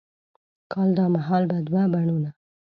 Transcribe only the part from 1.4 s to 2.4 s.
به دوه بڼوڼه،